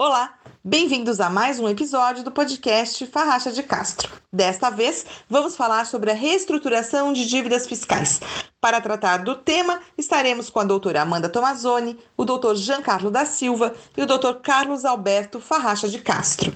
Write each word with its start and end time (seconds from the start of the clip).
Olá, 0.00 0.32
bem-vindos 0.62 1.20
a 1.20 1.28
mais 1.28 1.58
um 1.58 1.68
episódio 1.68 2.22
do 2.22 2.30
podcast 2.30 3.04
Farracha 3.08 3.50
de 3.50 3.64
Castro. 3.64 4.08
Desta 4.32 4.70
vez, 4.70 5.04
vamos 5.28 5.56
falar 5.56 5.86
sobre 5.86 6.12
a 6.12 6.14
reestruturação 6.14 7.12
de 7.12 7.26
dívidas 7.26 7.66
fiscais. 7.66 8.20
Para 8.60 8.80
tratar 8.80 9.24
do 9.24 9.34
tema, 9.34 9.80
estaremos 9.98 10.50
com 10.50 10.60
a 10.60 10.64
doutora 10.64 11.02
Amanda 11.02 11.28
Tomazoni, 11.28 11.98
o 12.16 12.24
doutor 12.24 12.54
Giancarlo 12.54 13.10
da 13.10 13.26
Silva 13.26 13.74
e 13.96 14.00
o 14.00 14.06
doutor 14.06 14.36
Carlos 14.36 14.84
Alberto 14.84 15.40
Farracha 15.40 15.88
de 15.88 15.98
Castro. 15.98 16.54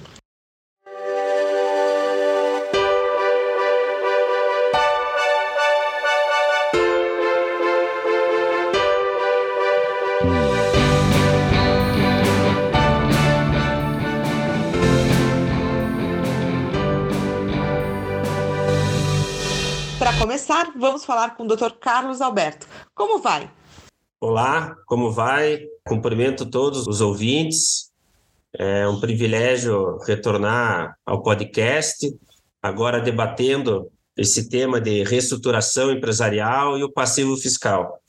Começar, 20.23 20.71
vamos 20.77 21.03
falar 21.03 21.35
com 21.35 21.43
o 21.43 21.47
Dr. 21.47 21.71
Carlos 21.81 22.21
Alberto. 22.21 22.65
Como 22.95 23.21
vai? 23.21 23.51
Olá, 24.21 24.73
como 24.85 25.11
vai? 25.11 25.59
Cumprimento 25.85 26.49
todos 26.49 26.87
os 26.87 27.01
ouvintes. 27.01 27.91
É 28.57 28.87
um 28.87 29.01
privilégio 29.01 29.97
retornar 30.07 30.95
ao 31.05 31.21
podcast, 31.21 32.09
agora 32.61 33.01
debatendo 33.01 33.91
esse 34.15 34.47
tema 34.47 34.79
de 34.79 35.03
reestruturação 35.03 35.91
empresarial 35.91 36.77
e 36.77 36.85
o 36.85 36.93
passivo 36.93 37.35
fiscal. 37.35 37.99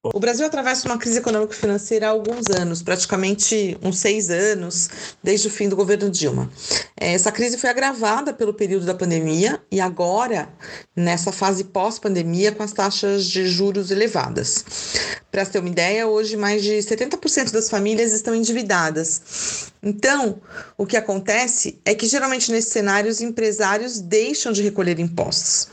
O 0.00 0.20
Brasil 0.20 0.46
atravessa 0.46 0.86
uma 0.86 0.96
crise 0.96 1.18
econômico-financeira 1.18 2.06
há 2.06 2.10
alguns 2.10 2.46
anos, 2.56 2.82
praticamente 2.82 3.76
uns 3.82 3.98
seis 3.98 4.30
anos, 4.30 4.88
desde 5.24 5.48
o 5.48 5.50
fim 5.50 5.68
do 5.68 5.74
governo 5.74 6.08
Dilma. 6.08 6.48
É, 6.96 7.14
essa 7.14 7.32
crise 7.32 7.58
foi 7.58 7.68
agravada 7.68 8.32
pelo 8.32 8.54
período 8.54 8.86
da 8.86 8.94
pandemia 8.94 9.60
e 9.72 9.80
agora, 9.80 10.48
nessa 10.94 11.32
fase 11.32 11.64
pós-pandemia, 11.64 12.52
com 12.52 12.62
as 12.62 12.72
taxas 12.72 13.26
de 13.26 13.48
juros 13.48 13.90
elevadas. 13.90 14.64
Para 15.32 15.44
ter 15.44 15.58
uma 15.58 15.68
ideia, 15.68 16.06
hoje 16.06 16.36
mais 16.36 16.62
de 16.62 16.74
70% 16.78 17.50
das 17.50 17.68
famílias 17.68 18.12
estão 18.12 18.36
endividadas. 18.36 19.72
Então, 19.82 20.40
o 20.76 20.86
que 20.86 20.96
acontece 20.96 21.80
é 21.84 21.94
que 21.94 22.06
geralmente 22.06 22.52
nesse 22.52 22.70
cenário 22.70 23.10
os 23.10 23.20
empresários 23.20 24.00
deixam 24.00 24.52
de 24.52 24.62
recolher 24.62 24.98
impostos. 24.98 25.68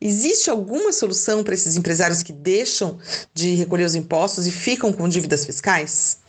Existe 0.00 0.50
alguma 0.50 0.92
solução 0.92 1.42
para 1.42 1.54
esses 1.54 1.76
empresários 1.76 2.22
que 2.22 2.32
deixam 2.32 2.98
de 3.32 3.54
recolher 3.54 3.67
os 3.68 3.94
impostos 3.94 4.46
e 4.46 4.52
ficam 4.52 4.92
com 4.92 5.08
dívidas 5.08 5.44
fiscais? 5.44 6.20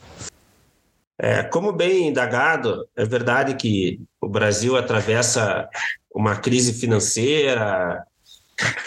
É, 1.21 1.43
como 1.43 1.73
bem 1.73 2.07
indagado, 2.07 2.87
é 2.95 3.03
verdade 3.03 3.55
que 3.55 3.99
o 4.21 4.29
Brasil 4.29 4.77
atravessa 4.77 5.67
uma 6.15 6.37
crise 6.37 6.73
financeira 6.73 8.05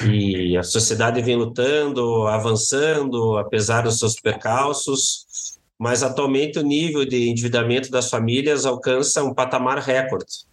e 0.05 0.57
a 0.57 0.63
sociedade 0.63 1.21
vem 1.21 1.37
lutando, 1.37 2.27
avançando, 2.27 3.37
apesar 3.37 3.83
dos 3.83 3.99
seus 3.99 4.15
percalços, 4.19 5.59
mas 5.79 6.03
atualmente 6.03 6.59
o 6.59 6.63
nível 6.63 7.05
de 7.05 7.29
endividamento 7.29 7.91
das 7.91 8.09
famílias 8.09 8.65
alcança 8.65 9.23
um 9.23 9.35
patamar 9.35 9.79
recorde. 9.79 10.47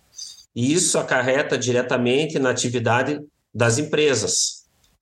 E 0.56 0.74
isso 0.74 0.98
acarreta 0.98 1.58
diretamente 1.58 2.40
na 2.40 2.50
atividade 2.50 3.22
das 3.54 3.78
empresas. 3.78 4.59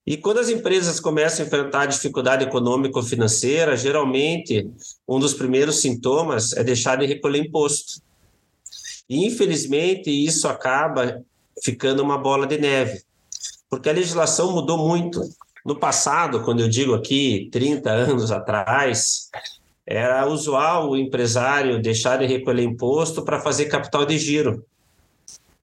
E 0.08 0.16
quando 0.16 0.38
as 0.38 0.48
empresas 0.48 0.98
começam 0.98 1.44
a 1.44 1.46
enfrentar 1.46 1.84
dificuldade 1.84 2.42
econômico-financeira, 2.42 3.76
geralmente 3.76 4.66
um 5.06 5.18
dos 5.18 5.34
primeiros 5.34 5.82
sintomas 5.82 6.54
é 6.54 6.64
deixar 6.64 6.96
de 6.96 7.04
recolher 7.04 7.40
imposto. 7.40 8.00
E, 9.06 9.26
infelizmente, 9.26 10.08
isso 10.08 10.48
acaba 10.48 11.22
ficando 11.62 12.02
uma 12.02 12.16
bola 12.16 12.46
de 12.46 12.56
neve, 12.56 13.02
porque 13.68 13.90
a 13.90 13.92
legislação 13.92 14.50
mudou 14.50 14.78
muito. 14.78 15.20
No 15.62 15.78
passado, 15.78 16.42
quando 16.42 16.60
eu 16.60 16.70
digo 16.70 16.94
aqui 16.94 17.50
30 17.52 17.90
anos 17.90 18.32
atrás, 18.32 19.28
era 19.84 20.26
usual 20.26 20.88
o 20.88 20.96
empresário 20.96 21.82
deixar 21.82 22.16
de 22.16 22.24
recolher 22.24 22.62
imposto 22.62 23.22
para 23.26 23.40
fazer 23.40 23.66
capital 23.66 24.06
de 24.06 24.16
giro. 24.16 24.64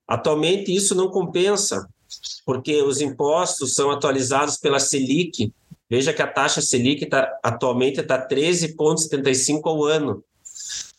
Atualmente, 0.08 0.72
isso 0.72 0.94
não 0.94 1.10
compensa, 1.10 1.90
porque 2.46 2.82
os 2.82 3.02
impostos 3.02 3.74
são 3.74 3.92
atualizados 3.92 4.58
pela 4.58 4.80
Selic. 4.80 5.54
Veja 5.90 6.14
que 6.14 6.22
a 6.22 6.28
taxa 6.28 6.62
Selic 6.62 7.06
tá, 7.06 7.32
atualmente 7.44 8.00
está 8.00 8.28
13,75 8.28 9.62
ao 9.66 9.84
ano. 9.84 10.24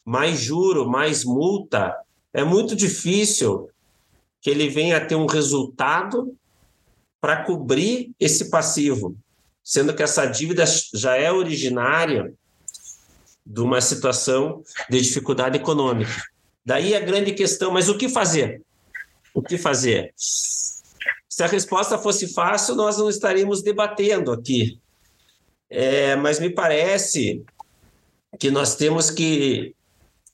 Mais 0.04 0.38
juro, 0.38 0.88
mais 0.88 1.24
multa. 1.24 1.94
É 2.32 2.44
muito 2.44 2.76
difícil 2.76 3.68
que 4.40 4.50
ele 4.50 4.68
venha 4.68 4.98
a 4.98 5.04
ter 5.04 5.16
um 5.16 5.26
resultado 5.26 6.36
para 7.20 7.44
cobrir 7.44 8.12
esse 8.20 8.50
passivo, 8.50 9.16
sendo 9.64 9.94
que 9.94 10.02
essa 10.02 10.26
dívida 10.26 10.64
já 10.94 11.16
é 11.16 11.32
originária 11.32 12.32
de 13.44 13.60
uma 13.60 13.80
situação 13.80 14.62
de 14.88 15.00
dificuldade 15.00 15.56
econômica. 15.56 16.22
Daí 16.64 16.94
a 16.94 17.00
grande 17.00 17.32
questão, 17.32 17.70
mas 17.70 17.88
o 17.88 17.96
que 17.96 18.08
fazer? 18.08 18.62
O 19.32 19.40
que 19.40 19.56
fazer? 19.56 20.12
Se 21.36 21.42
a 21.42 21.46
resposta 21.46 21.98
fosse 21.98 22.32
fácil, 22.32 22.74
nós 22.74 22.96
não 22.96 23.10
estaríamos 23.10 23.62
debatendo 23.62 24.32
aqui. 24.32 24.80
É, 25.68 26.16
mas 26.16 26.40
me 26.40 26.48
parece 26.48 27.44
que 28.40 28.50
nós 28.50 28.74
temos 28.74 29.10
que, 29.10 29.74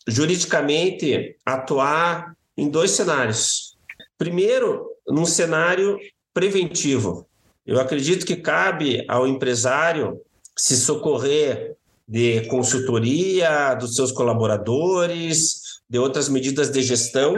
juridicamente, 0.07 1.37
atuar 1.45 2.37
em 2.57 2.69
dois 2.69 2.93
cenários. 2.93 3.77
Primeiro, 4.17 4.87
num 5.09 5.27
cenário 5.27 5.99
preventivo. 6.33 7.27
Eu 7.67 7.81
acredito 7.81 8.25
que 8.25 8.37
cabe 8.37 9.05
ao 9.09 9.27
empresário 9.27 10.21
se 10.57 10.77
socorrer 10.77 11.75
de 12.07 12.47
consultoria 12.47 13.75
dos 13.75 13.97
seus 13.97 14.13
colaboradores, 14.13 15.62
de 15.93 15.99
outras 15.99 16.27
medidas 16.27 16.71
de 16.71 16.81
gestão 16.81 17.35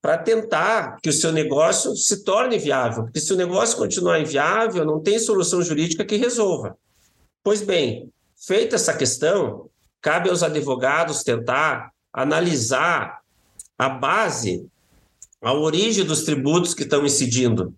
para 0.00 0.16
tentar 0.16 0.96
que 1.02 1.10
o 1.10 1.12
seu 1.12 1.30
negócio 1.30 1.94
se 1.94 2.24
torne 2.24 2.56
viável, 2.58 3.04
porque 3.04 3.20
se 3.20 3.30
o 3.34 3.36
negócio 3.36 3.76
continuar 3.76 4.18
inviável, 4.18 4.82
não 4.82 4.98
tem 4.98 5.18
solução 5.18 5.60
jurídica 5.60 6.02
que 6.02 6.16
resolva. 6.16 6.74
Pois 7.44 7.60
bem, 7.60 8.10
feita 8.46 8.76
essa 8.76 8.94
questão, 8.94 9.68
cabe 10.00 10.30
aos 10.30 10.42
advogados 10.42 11.22
tentar 11.22 11.92
analisar 12.10 13.18
a 13.76 13.90
base, 13.90 14.66
a 15.42 15.52
origem 15.52 16.06
dos 16.06 16.22
tributos 16.22 16.72
que 16.72 16.84
estão 16.84 17.04
incidindo, 17.04 17.74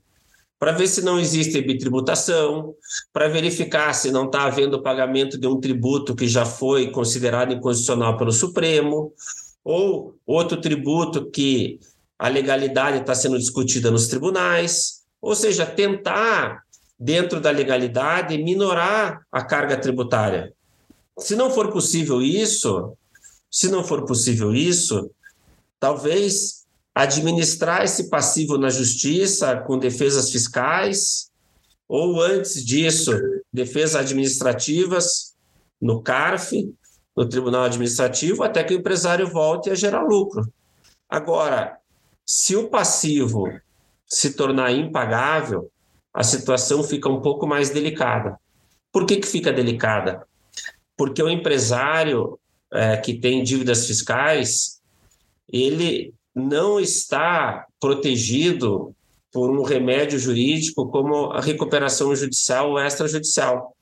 para 0.60 0.70
ver 0.70 0.86
se 0.86 1.02
não 1.02 1.18
existe 1.18 1.60
bitributação, 1.60 2.72
para 3.12 3.26
verificar 3.26 3.92
se 3.92 4.12
não 4.12 4.26
está 4.26 4.44
havendo 4.44 4.80
pagamento 4.80 5.36
de 5.36 5.48
um 5.48 5.58
tributo 5.58 6.14
que 6.14 6.28
já 6.28 6.46
foi 6.46 6.92
considerado 6.92 7.52
inconstitucional 7.52 8.16
pelo 8.16 8.30
Supremo, 8.30 9.12
ou 9.64 10.14
outro 10.26 10.60
tributo 10.60 11.30
que 11.30 11.80
a 12.18 12.28
legalidade 12.28 12.98
está 12.98 13.14
sendo 13.14 13.38
discutida 13.38 13.90
nos 13.90 14.06
tribunais, 14.06 15.02
ou 15.20 15.34
seja, 15.34 15.64
tentar, 15.64 16.62
dentro 16.98 17.40
da 17.40 17.50
legalidade, 17.50 18.36
minorar 18.36 19.26
a 19.32 19.42
carga 19.42 19.76
tributária. 19.76 20.52
Se 21.18 21.34
não 21.34 21.50
for 21.50 21.72
possível 21.72 22.20
isso, 22.20 22.92
se 23.50 23.68
não 23.68 23.82
for 23.82 24.04
possível 24.04 24.54
isso, 24.54 25.10
talvez 25.80 26.64
administrar 26.94 27.84
esse 27.84 28.08
passivo 28.08 28.56
na 28.58 28.68
justiça 28.68 29.56
com 29.56 29.78
defesas 29.78 30.30
fiscais, 30.30 31.30
ou 31.88 32.20
antes 32.20 32.64
disso, 32.64 33.12
defesas 33.52 33.96
administrativas 33.96 35.34
no 35.80 36.02
CARF, 36.02 36.72
no 37.16 37.28
tribunal 37.28 37.64
administrativo 37.64 38.42
até 38.42 38.64
que 38.64 38.74
o 38.74 38.78
empresário 38.78 39.28
volte 39.28 39.70
a 39.70 39.74
gerar 39.74 40.02
lucro. 40.02 40.46
Agora, 41.08 41.78
se 42.26 42.56
o 42.56 42.68
passivo 42.68 43.48
se 44.06 44.34
tornar 44.34 44.72
impagável, 44.72 45.70
a 46.12 46.22
situação 46.22 46.82
fica 46.82 47.08
um 47.08 47.20
pouco 47.20 47.46
mais 47.46 47.70
delicada. 47.70 48.38
Por 48.92 49.06
que, 49.06 49.16
que 49.16 49.26
fica 49.26 49.52
delicada? 49.52 50.26
Porque 50.96 51.22
o 51.22 51.28
empresário 51.28 52.38
é, 52.72 52.96
que 52.96 53.14
tem 53.14 53.42
dívidas 53.42 53.86
fiscais, 53.86 54.80
ele 55.52 56.14
não 56.34 56.80
está 56.80 57.66
protegido 57.80 58.94
por 59.32 59.50
um 59.50 59.62
remédio 59.62 60.18
jurídico 60.18 60.88
como 60.88 61.32
a 61.32 61.40
recuperação 61.40 62.14
judicial 62.14 62.70
ou 62.70 62.80
extrajudicial 62.80 63.73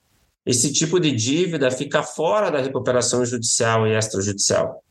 esse 0.45 0.71
tipo 0.73 0.99
de 0.99 1.11
dívida 1.11 1.71
fica 1.71 2.03
fora 2.03 2.49
da 2.49 2.61
recuperação 2.61 3.25
judicial 3.25 3.87
e 3.87 3.97
extrajudicial. 3.97 4.83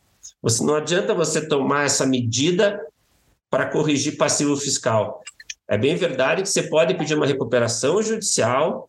Você 0.42 0.64
não 0.64 0.74
adianta 0.74 1.14
você 1.14 1.46
tomar 1.46 1.84
essa 1.84 2.06
medida 2.06 2.80
para 3.50 3.66
corrigir 3.66 4.16
passivo 4.16 4.56
fiscal. 4.56 5.22
É 5.68 5.76
bem 5.76 5.94
verdade 5.94 6.42
que 6.42 6.48
você 6.48 6.62
pode 6.64 6.94
pedir 6.94 7.14
uma 7.14 7.26
recuperação 7.26 8.02
judicial 8.02 8.88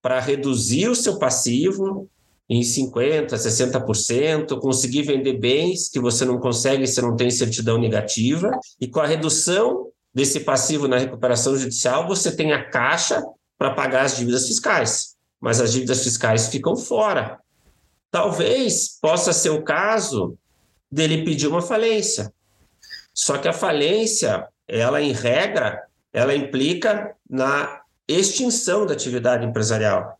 para 0.00 0.20
reduzir 0.20 0.88
o 0.88 0.94
seu 0.94 1.18
passivo 1.18 2.08
em 2.48 2.60
50%, 2.60 3.28
60%, 3.28 4.58
conseguir 4.60 5.02
vender 5.02 5.38
bens 5.38 5.88
que 5.88 5.98
você 5.98 6.24
não 6.24 6.38
consegue 6.38 6.86
se 6.86 7.00
não 7.00 7.16
tem 7.16 7.30
certidão 7.30 7.78
negativa, 7.78 8.50
e 8.80 8.86
com 8.86 9.00
a 9.00 9.06
redução 9.06 9.88
desse 10.14 10.40
passivo 10.40 10.86
na 10.86 10.98
recuperação 10.98 11.56
judicial, 11.56 12.06
você 12.06 12.34
tem 12.34 12.52
a 12.52 12.68
caixa 12.68 13.22
para 13.56 13.72
pagar 13.72 14.04
as 14.04 14.16
dívidas 14.16 14.46
fiscais, 14.46 15.11
mas 15.42 15.60
as 15.60 15.72
dívidas 15.72 16.04
fiscais 16.04 16.46
ficam 16.46 16.76
fora. 16.76 17.40
Talvez 18.12 18.96
possa 19.00 19.32
ser 19.32 19.50
o 19.50 19.64
caso 19.64 20.38
dele 20.88 21.24
pedir 21.24 21.48
uma 21.48 21.60
falência. 21.60 22.32
Só 23.12 23.36
que 23.36 23.48
a 23.48 23.52
falência, 23.52 24.46
ela 24.68 25.02
em 25.02 25.10
regra, 25.10 25.82
ela 26.12 26.32
implica 26.32 27.16
na 27.28 27.80
extinção 28.06 28.86
da 28.86 28.92
atividade 28.92 29.44
empresarial. 29.44 30.16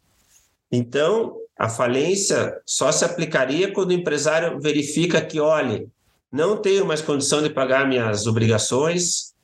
Então, 0.72 1.36
a 1.56 1.69
falência 1.69 2.60
só 2.66 2.90
se 2.90 3.04
aplicaria 3.04 3.72
quando 3.72 3.90
o 3.90 3.94
empresário 3.94 4.58
verifica 4.58 5.24
que, 5.24 5.38
olhe, 5.38 5.88
não 6.32 6.56
tenho 6.56 6.84
mais 6.84 7.00
condição 7.00 7.40
de 7.40 7.50
pagar 7.50 7.86
minhas 7.86 8.26
obrigações, 8.26 9.34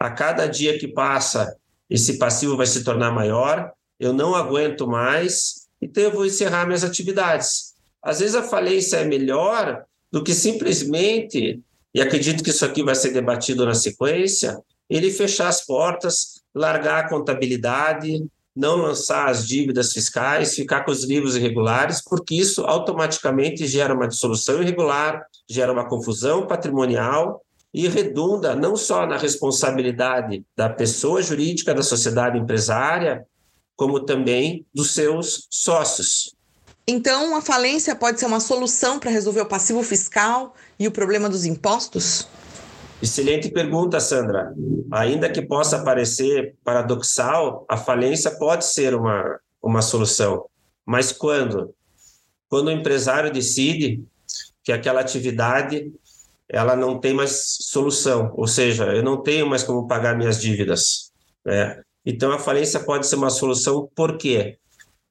a 0.00 0.10
cada 0.10 0.48
dia 0.48 0.76
que 0.78 0.88
passa, 0.88 1.56
esse 1.88 2.18
passivo 2.18 2.56
vai 2.56 2.66
se 2.66 2.82
tornar 2.82 3.12
maior, 3.12 3.70
eu 4.02 4.12
não 4.12 4.34
aguento 4.34 4.84
mais, 4.84 5.68
então 5.80 6.02
eu 6.02 6.10
vou 6.10 6.26
encerrar 6.26 6.66
minhas 6.66 6.82
atividades. 6.82 7.74
Às 8.02 8.18
vezes 8.18 8.34
a 8.34 8.42
falência 8.42 8.96
é 8.96 9.04
melhor 9.04 9.84
do 10.10 10.24
que 10.24 10.34
simplesmente, 10.34 11.60
e 11.94 12.00
acredito 12.00 12.42
que 12.42 12.50
isso 12.50 12.64
aqui 12.64 12.82
vai 12.82 12.96
ser 12.96 13.12
debatido 13.12 13.64
na 13.64 13.74
sequência, 13.74 14.58
ele 14.90 15.12
fechar 15.12 15.46
as 15.46 15.64
portas, 15.64 16.42
largar 16.52 17.04
a 17.04 17.08
contabilidade, 17.08 18.26
não 18.54 18.76
lançar 18.76 19.28
as 19.28 19.46
dívidas 19.46 19.92
fiscais, 19.92 20.56
ficar 20.56 20.84
com 20.84 20.90
os 20.90 21.04
livros 21.04 21.36
irregulares, 21.36 22.02
porque 22.02 22.34
isso 22.34 22.62
automaticamente 22.62 23.68
gera 23.68 23.94
uma 23.94 24.08
dissolução 24.08 24.60
irregular, 24.60 25.24
gera 25.48 25.72
uma 25.72 25.88
confusão 25.88 26.44
patrimonial 26.44 27.40
e 27.72 27.86
redunda 27.86 28.56
não 28.56 28.74
só 28.74 29.06
na 29.06 29.16
responsabilidade 29.16 30.44
da 30.56 30.68
pessoa 30.68 31.22
jurídica, 31.22 31.72
da 31.72 31.84
sociedade 31.84 32.36
empresária, 32.36 33.24
como 33.82 33.98
também 33.98 34.64
dos 34.72 34.94
seus 34.94 35.48
sócios. 35.50 36.36
Então, 36.86 37.34
a 37.34 37.42
falência 37.42 37.96
pode 37.96 38.20
ser 38.20 38.26
uma 38.26 38.38
solução 38.38 39.00
para 39.00 39.10
resolver 39.10 39.40
o 39.40 39.46
passivo 39.46 39.82
fiscal 39.82 40.54
e 40.78 40.86
o 40.86 40.92
problema 40.92 41.28
dos 41.28 41.44
impostos? 41.44 42.28
Excelente 43.02 43.50
pergunta, 43.50 43.98
Sandra. 43.98 44.54
Ainda 44.92 45.28
que 45.28 45.42
possa 45.42 45.82
parecer 45.82 46.54
paradoxal, 46.62 47.66
a 47.68 47.76
falência 47.76 48.30
pode 48.30 48.66
ser 48.66 48.94
uma, 48.94 49.40
uma 49.60 49.82
solução. 49.82 50.44
Mas 50.86 51.10
quando? 51.10 51.74
Quando 52.48 52.68
o 52.68 52.72
empresário 52.72 53.32
decide 53.32 54.00
que 54.62 54.70
aquela 54.70 55.00
atividade 55.00 55.92
ela 56.48 56.76
não 56.76 57.00
tem 57.00 57.12
mais 57.12 57.56
solução, 57.62 58.32
ou 58.36 58.46
seja, 58.46 58.84
eu 58.94 59.02
não 59.02 59.20
tenho 59.20 59.44
mais 59.44 59.64
como 59.64 59.88
pagar 59.88 60.16
minhas 60.16 60.40
dívidas. 60.40 61.10
Né? 61.44 61.82
Então, 62.04 62.32
a 62.32 62.38
falência 62.38 62.80
pode 62.80 63.06
ser 63.06 63.16
uma 63.16 63.30
solução, 63.30 63.88
por 63.94 64.18
quê? 64.18 64.58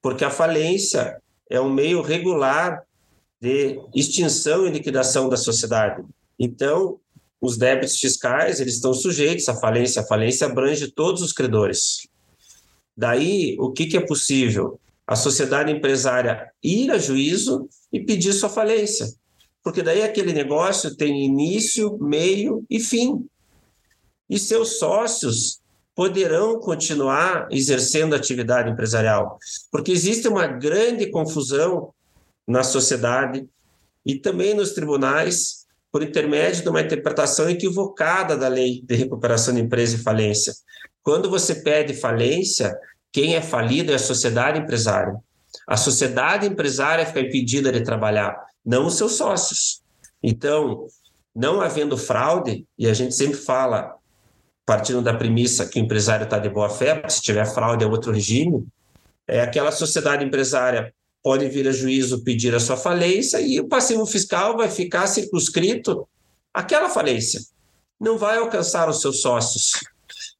Porque 0.00 0.24
a 0.24 0.30
falência 0.30 1.20
é 1.50 1.60
um 1.60 1.72
meio 1.72 2.02
regular 2.02 2.82
de 3.40 3.80
extinção 3.94 4.66
e 4.66 4.70
liquidação 4.70 5.28
da 5.28 5.36
sociedade. 5.36 6.02
Então, 6.38 7.00
os 7.40 7.56
débitos 7.56 7.98
fiscais 7.98 8.60
eles 8.60 8.74
estão 8.74 8.94
sujeitos 8.94 9.48
à 9.48 9.54
falência. 9.54 10.02
A 10.02 10.06
falência 10.06 10.46
abrange 10.46 10.92
todos 10.92 11.22
os 11.22 11.32
credores. 11.32 12.06
Daí, 12.96 13.56
o 13.58 13.72
que, 13.72 13.86
que 13.86 13.96
é 13.96 14.06
possível? 14.06 14.78
A 15.06 15.16
sociedade 15.16 15.72
empresária 15.72 16.50
ir 16.62 16.90
a 16.90 16.98
juízo 16.98 17.68
e 17.92 18.00
pedir 18.00 18.32
sua 18.32 18.48
falência. 18.48 19.06
Porque 19.62 19.82
daí 19.82 20.02
aquele 20.02 20.32
negócio 20.32 20.96
tem 20.96 21.24
início, 21.24 21.98
meio 21.98 22.64
e 22.68 22.78
fim. 22.78 23.26
E 24.28 24.38
seus 24.38 24.78
sócios 24.78 25.61
poderão 25.94 26.58
continuar 26.58 27.48
exercendo 27.50 28.14
atividade 28.14 28.70
empresarial. 28.70 29.38
Porque 29.70 29.92
existe 29.92 30.26
uma 30.26 30.46
grande 30.46 31.10
confusão 31.10 31.92
na 32.46 32.62
sociedade 32.62 33.46
e 34.04 34.16
também 34.16 34.54
nos 34.54 34.72
tribunais 34.72 35.62
por 35.90 36.02
intermédio 36.02 36.62
de 36.62 36.68
uma 36.68 36.80
interpretação 36.80 37.50
equivocada 37.50 38.36
da 38.36 38.48
lei 38.48 38.82
de 38.82 38.94
recuperação 38.94 39.54
de 39.54 39.60
empresa 39.60 39.96
e 39.96 40.02
falência. 40.02 40.54
Quando 41.02 41.28
você 41.28 41.56
pede 41.56 41.92
falência, 41.92 42.74
quem 43.12 43.34
é 43.34 43.42
falido 43.42 43.92
é 43.92 43.96
a 43.96 43.98
sociedade 43.98 44.58
empresária. 44.58 45.14
A 45.68 45.76
sociedade 45.76 46.46
empresária 46.46 47.04
fica 47.04 47.20
impedida 47.20 47.70
de 47.70 47.82
trabalhar, 47.84 48.34
não 48.64 48.86
os 48.86 48.94
seus 48.94 49.12
sócios. 49.12 49.82
Então, 50.22 50.86
não 51.34 51.60
havendo 51.60 51.96
fraude, 51.98 52.66
e 52.78 52.88
a 52.88 52.94
gente 52.94 53.14
sempre 53.14 53.36
fala, 53.36 53.94
partindo 54.64 55.02
da 55.02 55.14
premissa 55.14 55.66
que 55.66 55.80
o 55.80 55.82
empresário 55.82 56.24
está 56.24 56.38
de 56.38 56.48
boa 56.48 56.68
fé, 56.68 57.02
se 57.08 57.20
tiver 57.20 57.46
fraude 57.46 57.84
é 57.84 57.86
outro 57.86 58.12
regime, 58.12 58.66
é 59.26 59.40
aquela 59.40 59.72
sociedade 59.72 60.24
empresária 60.24 60.92
pode 61.22 61.48
vir 61.48 61.68
a 61.68 61.72
juízo 61.72 62.24
pedir 62.24 62.54
a 62.54 62.60
sua 62.60 62.76
falência 62.76 63.40
e 63.40 63.60
o 63.60 63.68
passivo 63.68 64.04
fiscal 64.04 64.56
vai 64.56 64.68
ficar 64.68 65.06
circunscrito 65.06 66.06
àquela 66.52 66.88
falência. 66.88 67.40
Não 68.00 68.18
vai 68.18 68.38
alcançar 68.38 68.88
os 68.88 69.00
seus 69.00 69.20
sócios. 69.20 69.72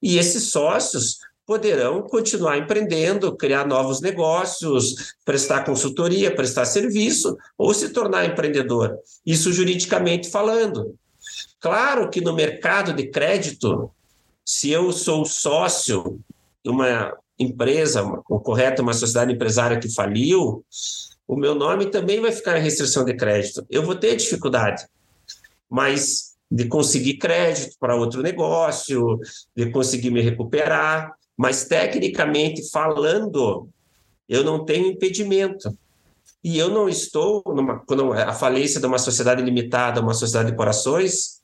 E 0.02 0.18
esses 0.18 0.50
sócios 0.50 1.18
poderão 1.46 2.02
continuar 2.02 2.58
empreendendo, 2.58 3.36
criar 3.36 3.66
novos 3.66 4.00
negócios, 4.00 5.14
prestar 5.24 5.64
consultoria, 5.64 6.34
prestar 6.34 6.64
serviço 6.64 7.36
ou 7.56 7.72
se 7.72 7.90
tornar 7.90 8.26
empreendedor. 8.26 8.96
Isso 9.24 9.52
juridicamente 9.52 10.28
falando. 10.30 10.96
Claro 11.60 12.10
que 12.10 12.20
no 12.20 12.34
mercado 12.34 12.92
de 12.92 13.06
crédito, 13.08 13.90
se 14.44 14.70
eu 14.70 14.92
sou 14.92 15.24
sócio 15.24 16.20
de 16.64 16.70
uma 16.70 17.16
empresa, 17.38 18.02
o 18.02 18.40
correto, 18.40 18.82
uma 18.82 18.92
sociedade 18.92 19.32
empresária 19.32 19.78
que 19.78 19.92
faliu, 19.92 20.64
o 21.26 21.36
meu 21.36 21.54
nome 21.54 21.86
também 21.86 22.20
vai 22.20 22.32
ficar 22.32 22.58
em 22.58 22.62
restrição 22.62 23.04
de 23.04 23.14
crédito. 23.14 23.64
Eu 23.70 23.84
vou 23.84 23.94
ter 23.94 24.16
dificuldade, 24.16 24.86
mas 25.68 26.32
de 26.50 26.66
conseguir 26.66 27.14
crédito 27.14 27.76
para 27.80 27.96
outro 27.96 28.22
negócio, 28.22 29.18
de 29.56 29.70
conseguir 29.70 30.10
me 30.10 30.20
recuperar, 30.20 31.14
mas 31.36 31.64
tecnicamente 31.64 32.70
falando, 32.70 33.68
eu 34.28 34.44
não 34.44 34.64
tenho 34.64 34.86
impedimento. 34.86 35.76
E 36.44 36.58
eu 36.58 36.68
não 36.68 36.88
estou, 36.88 37.42
numa, 37.46 37.78
quando 37.86 38.12
a 38.12 38.34
falência 38.34 38.80
de 38.80 38.86
uma 38.86 38.98
sociedade 38.98 39.42
limitada, 39.42 40.00
uma 40.00 40.12
sociedade 40.12 40.50
de 40.50 40.56
corações, 40.56 41.40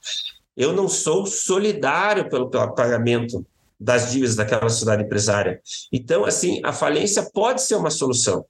eu 0.58 0.72
não 0.72 0.88
sou 0.88 1.24
solidário 1.24 2.28
pelo, 2.28 2.50
pagamento 2.50 3.46
das 3.78 4.10
dívidas 4.10 4.34
daquela 4.34 4.68
sociedade 4.68 5.04
empresária. 5.04 5.60
Então, 5.92 6.24
assim, 6.24 6.60
a 6.64 6.72
falência 6.72 7.22
pode 7.32 7.62
ser 7.62 7.76
uma 7.76 7.90
solução. 7.90 8.44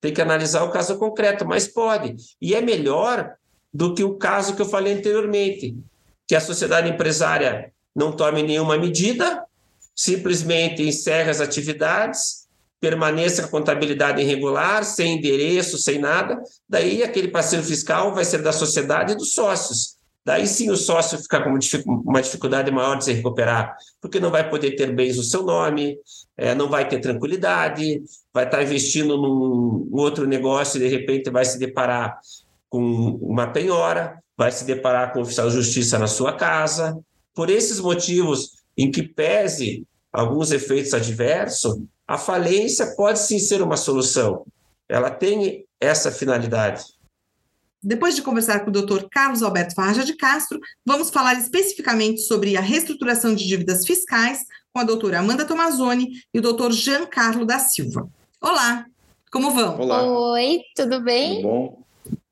Tem 0.00 0.10
que 0.10 0.22
analisar 0.22 0.64
o 0.64 0.70
caso 0.70 0.96
concreto, 0.96 1.46
mas 1.46 1.68
pode. 1.68 2.16
E 2.40 2.54
é 2.54 2.62
melhor 2.62 3.34
do 3.72 3.94
que 3.94 4.02
o 4.02 4.14
caso 4.14 4.56
que 4.56 4.62
eu 4.62 4.66
falei 4.66 4.94
anteriormente, 4.94 5.76
que 6.26 6.34
a 6.34 6.40
sociedade 6.40 6.88
empresária 6.88 7.70
não 7.94 8.10
tome 8.10 8.42
nenhuma 8.42 8.78
medida, 8.78 9.44
simplesmente 9.94 10.82
encerre 10.82 11.28
as 11.28 11.42
atividades, 11.42 12.48
permaneça 12.80 13.42
com 13.42 13.48
a 13.48 13.60
contabilidade 13.60 14.22
irregular, 14.22 14.82
sem 14.82 15.18
endereço, 15.18 15.76
sem 15.76 15.98
nada, 15.98 16.42
daí 16.66 17.02
aquele 17.02 17.28
passivo 17.28 17.62
fiscal 17.62 18.14
vai 18.14 18.24
ser 18.24 18.40
da 18.40 18.50
sociedade 18.50 19.12
e 19.12 19.16
dos 19.16 19.34
sócios. 19.34 19.99
Daí 20.24 20.46
sim 20.46 20.70
o 20.70 20.76
sócio 20.76 21.18
fica 21.18 21.42
com 21.42 21.58
uma 21.86 22.20
dificuldade 22.20 22.70
maior 22.70 22.96
de 22.96 23.04
se 23.04 23.12
recuperar, 23.12 23.74
porque 24.00 24.20
não 24.20 24.30
vai 24.30 24.48
poder 24.48 24.72
ter 24.72 24.94
bens 24.94 25.16
no 25.16 25.22
seu 25.22 25.42
nome, 25.42 25.96
é, 26.36 26.54
não 26.54 26.68
vai 26.68 26.86
ter 26.86 27.00
tranquilidade, 27.00 28.02
vai 28.32 28.44
estar 28.44 28.62
investindo 28.62 29.16
num 29.16 29.88
outro 29.92 30.26
negócio 30.26 30.76
e 30.76 30.80
de 30.80 30.88
repente 30.88 31.30
vai 31.30 31.44
se 31.44 31.58
deparar 31.58 32.18
com 32.68 33.18
uma 33.22 33.46
penhora, 33.46 34.22
vai 34.36 34.52
se 34.52 34.64
deparar 34.64 35.12
com 35.12 35.20
o 35.20 35.22
oficial 35.22 35.48
de 35.48 35.54
justiça 35.54 35.98
na 35.98 36.06
sua 36.06 36.34
casa. 36.34 36.98
Por 37.34 37.48
esses 37.48 37.80
motivos, 37.80 38.52
em 38.76 38.90
que 38.90 39.02
pese 39.02 39.86
alguns 40.12 40.50
efeitos 40.50 40.92
adversos, 40.92 41.78
a 42.06 42.18
falência 42.18 42.94
pode 42.94 43.20
sim 43.20 43.38
ser 43.38 43.62
uma 43.62 43.76
solução. 43.76 44.44
Ela 44.88 45.10
tem 45.10 45.64
essa 45.80 46.10
finalidade. 46.10 46.84
Depois 47.82 48.14
de 48.14 48.20
conversar 48.20 48.60
com 48.60 48.70
o 48.70 48.72
Dr. 48.72 49.04
Carlos 49.10 49.42
Alberto 49.42 49.74
Farja 49.74 50.04
de 50.04 50.14
Castro, 50.14 50.60
vamos 50.84 51.08
falar 51.08 51.34
especificamente 51.34 52.20
sobre 52.20 52.54
a 52.56 52.60
reestruturação 52.60 53.34
de 53.34 53.46
dívidas 53.46 53.86
fiscais 53.86 54.44
com 54.72 54.80
a 54.80 54.84
doutora 54.84 55.20
Amanda 55.20 55.46
Tomazoni 55.46 56.10
e 56.32 56.38
o 56.38 56.42
doutor 56.42 56.72
Giancarlo 56.72 57.46
da 57.46 57.58
Silva. 57.58 58.06
Olá, 58.40 58.84
como 59.32 59.50
vão? 59.52 59.80
Olá. 59.80 60.02
Oi, 60.02 60.60
tudo 60.76 61.02
bem? 61.02 61.36
Tudo 61.36 61.48
bom? 61.48 61.82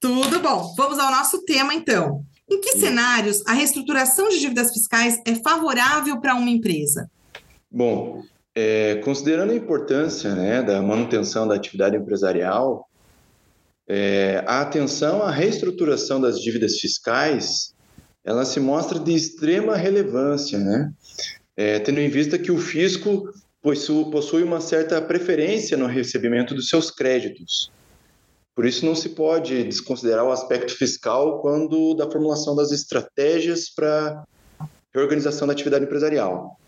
Tudo 0.00 0.40
bom. 0.40 0.74
Vamos 0.76 0.98
ao 0.98 1.10
nosso 1.10 1.42
tema, 1.44 1.72
então. 1.72 2.24
Em 2.50 2.60
que 2.60 2.72
cenários 2.72 3.42
a 3.46 3.52
reestruturação 3.52 4.28
de 4.28 4.40
dívidas 4.40 4.72
fiscais 4.72 5.20
é 5.26 5.34
favorável 5.36 6.20
para 6.20 6.34
uma 6.34 6.50
empresa? 6.50 7.10
Bom, 7.70 8.22
é, 8.54 8.96
considerando 9.04 9.52
a 9.52 9.56
importância 9.56 10.34
né, 10.34 10.62
da 10.62 10.82
manutenção 10.82 11.46
da 11.46 11.54
atividade 11.54 11.96
empresarial, 11.96 12.87
é, 13.88 14.44
a 14.46 14.60
atenção 14.60 15.22
à 15.22 15.30
reestruturação 15.30 16.20
das 16.20 16.38
dívidas 16.40 16.78
fiscais, 16.78 17.72
ela 18.22 18.44
se 18.44 18.60
mostra 18.60 18.98
de 18.98 19.14
extrema 19.14 19.74
relevância, 19.74 20.58
né? 20.58 20.92
É, 21.56 21.78
tendo 21.78 21.98
em 21.98 22.10
vista 22.10 22.38
que 22.38 22.52
o 22.52 22.58
fisco 22.58 23.32
possui 23.62 24.42
uma 24.42 24.60
certa 24.60 25.00
preferência 25.00 25.76
no 25.76 25.86
recebimento 25.86 26.54
dos 26.54 26.68
seus 26.68 26.90
créditos. 26.90 27.72
Por 28.54 28.66
isso, 28.66 28.84
não 28.84 28.94
se 28.94 29.10
pode 29.10 29.64
desconsiderar 29.64 30.24
o 30.24 30.32
aspecto 30.32 30.76
fiscal 30.76 31.40
quando 31.40 31.94
da 31.94 32.10
formulação 32.10 32.54
das 32.54 32.70
estratégias 32.70 33.70
para 33.70 34.24
reorganização 34.92 35.46
da 35.46 35.52
atividade 35.52 35.84
empresarial. 35.84 36.58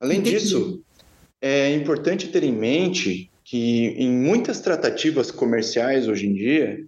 Além 0.00 0.20
Entendi. 0.20 0.38
disso, 0.38 0.80
é 1.40 1.74
importante 1.74 2.28
ter 2.28 2.44
em 2.44 2.52
mente 2.52 3.30
que 3.50 3.96
em 3.98 4.08
muitas 4.08 4.60
tratativas 4.60 5.32
comerciais 5.32 6.06
hoje 6.06 6.24
em 6.28 6.32
dia 6.32 6.84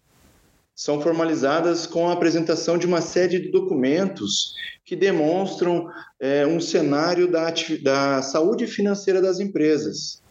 são 0.77 1.01
formalizadas 1.01 1.89
com 1.89 2.09
a 2.09 2.13
apresentação 2.13 2.79
de 2.79 2.87
uma 2.87 3.01
série 3.01 3.41
de 3.41 3.51
documentos 3.51 4.55
que 4.85 4.95
demonstram 4.95 5.91
é, 6.21 6.47
um 6.47 6.61
cenário 6.61 7.29
da, 7.29 7.53
da 7.83 8.23
saúde 8.23 8.69
financeira 8.69 9.21
das 9.21 9.41
empresas. 9.41 10.23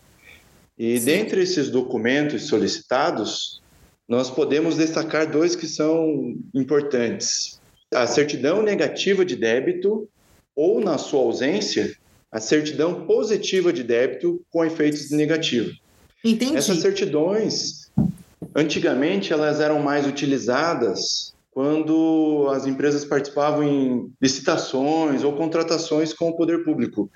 E 0.80 0.98
Sim. 0.98 1.06
dentre 1.06 1.42
esses 1.42 1.70
documentos 1.70 2.48
solicitados, 2.48 3.62
nós 4.08 4.32
podemos 4.32 4.78
destacar 4.78 5.30
dois 5.30 5.54
que 5.54 5.68
são 5.68 6.34
importantes: 6.56 7.60
a 7.94 8.08
certidão 8.08 8.64
negativa 8.64 9.26
de 9.26 9.36
débito 9.36 10.08
ou, 10.56 10.80
na 10.80 10.98
sua 10.98 11.20
ausência, 11.20 11.94
a 12.32 12.40
certidão 12.40 13.06
positiva 13.06 13.74
de 13.74 13.84
débito 13.84 14.42
com 14.50 14.64
efeitos 14.64 15.12
negativos. 15.12 15.81
Entendi. 16.24 16.58
Essas 16.58 16.80
certidões, 16.80 17.90
antigamente, 18.56 19.34
elas 19.34 19.60
eram 19.60 19.80
mais 19.82 20.06
utilizadas 20.06 21.34
quando 21.52 22.48
as 22.54 22.66
empresas 22.66 23.04
participavam 23.04 23.64
em 23.64 24.12
licitações 24.22 25.24
ou 25.24 25.34
contratações 25.34 26.14
com 26.14 26.30
o 26.30 26.36
poder 26.36 26.64
público. 26.64 27.10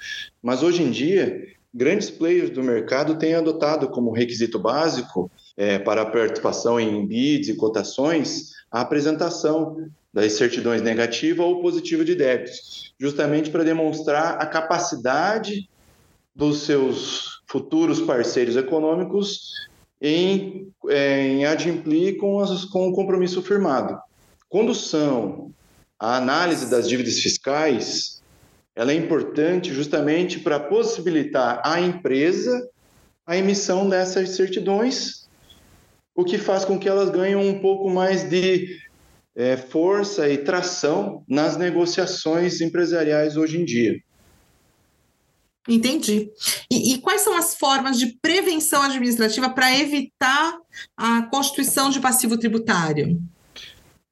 Mas 0.44 0.62
hoje 0.62 0.84
em 0.84 0.92
dia, 0.92 1.48
grandes 1.74 2.10
players 2.10 2.50
do 2.50 2.62
mercado 2.62 3.18
têm 3.18 3.34
adotado 3.34 3.88
como 3.90 4.12
requisito 4.12 4.60
básico 4.60 5.32
é, 5.56 5.80
para 5.80 6.02
a 6.02 6.06
participação 6.06 6.80
em 6.80 7.06
bids 7.06 7.50
e 7.50 7.56
cotações 7.56 8.56
a 8.72 8.82
apresentação 8.82 9.88
das 10.14 10.34
certidões 10.34 10.82
negativa 10.82 11.44
ou 11.44 11.62
positiva 11.62 12.04
de 12.04 12.14
débitos, 12.14 12.94
justamente 13.00 13.50
para 13.50 13.64
demonstrar 13.64 14.38
a 14.38 14.46
capacidade 14.46 15.70
dos 16.36 16.64
seus 16.64 17.42
futuros 17.48 18.02
parceiros 18.02 18.58
econômicos 18.58 19.54
em, 20.02 20.72
é, 20.90 21.28
em 21.28 21.46
adimplir 21.46 22.18
com, 22.18 22.40
as, 22.40 22.66
com 22.66 22.90
o 22.90 22.94
compromisso 22.94 23.42
firmado. 23.42 23.98
Condução, 24.50 25.52
a 26.00 26.18
análise 26.18 26.70
das 26.70 26.88
dívidas 26.88 27.20
fiscais, 27.20 28.22
ela 28.76 28.92
é 28.92 28.96
importante 28.96 29.74
justamente 29.74 30.40
para 30.40 30.60
possibilitar 30.60 31.62
à 31.64 31.80
empresa 31.80 32.70
a 33.26 33.38
emissão 33.38 33.90
dessas 33.90 34.32
certidões, 34.32 35.28
o 36.14 36.24
que 36.24 36.38
faz 36.38 36.66
com 36.66 36.78
que 36.78 36.88
elas 36.88 37.10
ganhem 37.10 37.36
um 37.36 37.60
pouco 37.60 37.90
mais 37.90 38.30
de 38.30 38.78
é, 39.36 39.58
força 39.58 40.30
e 40.30 40.38
tração 40.38 41.24
nas 41.28 41.58
negociações 41.58 42.62
empresariais 42.62 43.36
hoje 43.36 43.60
em 43.60 43.66
dia. 43.66 44.00
Entendi. 45.68 46.30
E, 46.70 46.94
e, 46.94 46.98
quais 47.00 47.22
são 47.22 47.36
as 47.36 47.56
formas 47.56 47.98
de 47.98 48.18
prevenção 48.22 48.84
administrativa 48.84 49.50
para 49.50 49.76
evitar 49.76 50.58
a 50.96 51.24
constituição 51.24 51.90
de 51.90 52.00
passivo 52.00 52.38
tributário? 52.38 53.20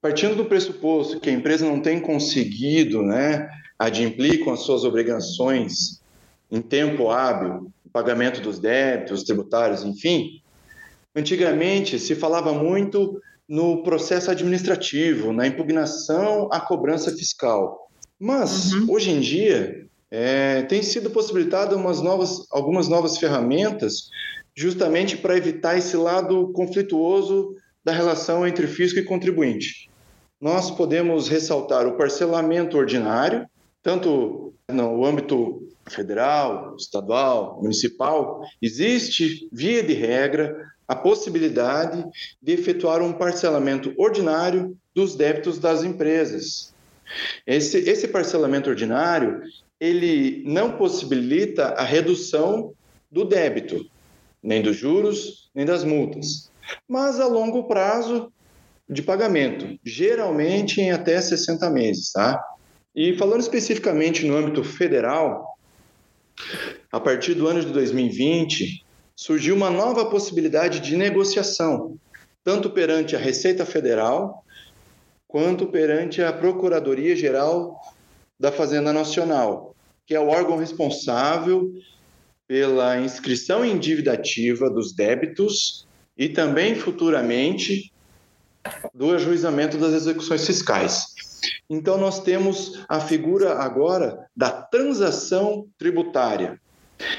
Partindo 0.01 0.35
do 0.35 0.45
pressuposto 0.45 1.19
que 1.19 1.29
a 1.29 1.33
empresa 1.33 1.65
não 1.65 1.79
tem 1.79 1.99
conseguido 1.99 3.03
né, 3.03 3.47
adimplir 3.77 4.43
com 4.43 4.51
as 4.51 4.61
suas 4.61 4.83
obrigações 4.83 6.01
em 6.51 6.61
tempo 6.61 7.09
hábil, 7.09 7.71
o 7.85 7.89
pagamento 7.89 8.41
dos 8.41 8.59
débitos 8.59 9.23
tributários, 9.23 9.83
enfim, 9.83 10.41
antigamente 11.15 11.99
se 11.99 12.15
falava 12.15 12.51
muito 12.51 13.21
no 13.47 13.83
processo 13.83 14.31
administrativo, 14.31 15.31
na 15.31 15.45
impugnação 15.45 16.49
à 16.51 16.59
cobrança 16.59 17.11
fiscal. 17.15 17.89
Mas, 18.19 18.73
uhum. 18.73 18.87
hoje 18.89 19.11
em 19.11 19.19
dia, 19.19 19.85
é, 20.15 20.61
tem 20.61 20.83
sido 20.83 21.09
possibilitado 21.09 21.75
umas 21.75 21.99
novas, 21.99 22.45
algumas 22.51 22.87
novas 22.87 23.17
ferramentas 23.17 24.11
justamente 24.55 25.17
para 25.17 25.35
evitar 25.35 25.75
esse 25.75 25.97
lado 25.97 26.51
conflituoso 26.53 27.55
da 27.83 27.91
relação 27.91 28.45
entre 28.45 28.67
fisco 28.67 28.99
e 28.99 29.03
contribuinte. 29.03 29.89
Nós 30.39 30.69
podemos 30.69 31.27
ressaltar 31.27 31.87
o 31.87 31.97
parcelamento 31.97 32.77
ordinário, 32.77 33.47
tanto 33.81 34.53
no 34.71 35.03
âmbito 35.03 35.67
federal, 35.89 36.75
estadual, 36.77 37.59
municipal, 37.59 38.43
existe, 38.61 39.49
via 39.51 39.81
de 39.81 39.93
regra, 39.93 40.55
a 40.87 40.95
possibilidade 40.95 42.05
de 42.39 42.53
efetuar 42.53 43.01
um 43.01 43.13
parcelamento 43.13 43.91
ordinário 43.97 44.77
dos 44.93 45.15
débitos 45.15 45.57
das 45.57 45.83
empresas. 45.83 46.71
Esse, 47.47 47.77
esse 47.79 48.07
parcelamento 48.07 48.69
ordinário 48.69 49.41
ele 49.79 50.43
não 50.45 50.77
possibilita 50.77 51.69
a 51.69 51.83
redução 51.83 52.73
do 53.11 53.25
débito, 53.25 53.85
nem 54.41 54.61
dos 54.61 54.75
juros, 54.75 55.49
nem 55.53 55.65
das 55.65 55.83
multas, 55.83 56.51
mas 56.87 57.19
a 57.19 57.27
longo 57.27 57.63
prazo 57.65 58.31
de 58.89 59.01
pagamento, 59.01 59.79
geralmente 59.83 60.81
em 60.81 60.91
até 60.91 61.19
60 61.19 61.69
meses, 61.69 62.11
tá? 62.11 62.41
E 62.95 63.15
falando 63.17 63.41
especificamente 63.41 64.25
no 64.25 64.35
âmbito 64.35 64.63
federal, 64.63 65.57
a 66.91 66.99
partir 66.99 67.33
do 67.33 67.47
ano 67.47 67.61
de 67.61 67.71
2020, 67.71 68.83
surgiu 69.15 69.55
uma 69.55 69.69
nova 69.69 70.05
possibilidade 70.05 70.79
de 70.79 70.95
negociação, 70.95 71.97
tanto 72.43 72.69
perante 72.69 73.15
a 73.15 73.19
Receita 73.19 73.65
Federal 73.65 74.43
quanto 75.27 75.67
perante 75.67 76.21
a 76.21 76.31
Procuradoria 76.31 77.15
Geral 77.15 77.79
da 78.43 78.51
Fazenda 78.51 78.91
Nacional, 78.91 79.73
que 80.05 80.13
é 80.13 80.19
o 80.19 80.27
órgão 80.27 80.57
responsável 80.57 81.71
pela 82.45 82.99
inscrição 82.99 83.63
em 83.63 83.79
dívida 83.79 84.11
ativa 84.11 84.69
dos 84.69 84.93
débitos 84.93 85.87
e 86.17 86.27
também 86.27 86.75
futuramente 86.75 87.89
do 88.93 89.11
ajuizamento 89.11 89.77
das 89.77 89.93
execuções 89.93 90.45
fiscais. 90.45 91.05
Então 91.69 91.97
nós 91.97 92.19
temos 92.19 92.83
a 92.89 92.99
figura 92.99 93.53
agora 93.59 94.27
da 94.35 94.51
transação 94.51 95.65
tributária. 95.77 96.59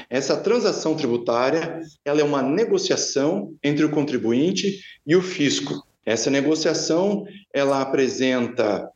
Essa 0.07 0.37
transação 0.37 0.95
tributária, 0.95 1.79
ela 2.05 2.21
é 2.21 2.23
uma 2.23 2.43
negociação 2.43 3.51
entre 3.63 3.83
o 3.83 3.89
contribuinte 3.89 4.79
e 5.07 5.15
o 5.15 5.23
fisco. 5.23 5.83
Essa 6.05 6.29
negociação, 6.29 7.25
ela 7.51 7.81
apresenta 7.81 8.91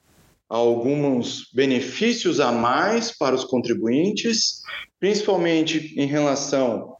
alguns 0.49 1.47
benefícios 1.53 2.39
a 2.39 2.51
mais 2.51 3.15
para 3.15 3.35
os 3.35 3.45
contribuintes, 3.45 4.61
principalmente 4.99 5.93
em 5.95 6.07
relação 6.07 6.97